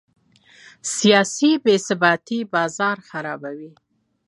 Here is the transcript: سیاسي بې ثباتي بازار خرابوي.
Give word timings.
سیاسي 0.95 1.51
بې 1.63 1.75
ثباتي 1.87 2.39
بازار 2.53 2.97
خرابوي. 3.09 3.71